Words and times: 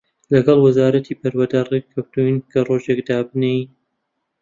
لەگەڵ 0.33 0.57
وەزارەتی 0.61 1.19
پەروەردە 1.21 1.61
ڕێک 1.69 1.85
کەوتووین 1.93 2.37
کە 2.51 2.59
ڕۆژێک 2.67 2.99
دابنێین 3.07 3.69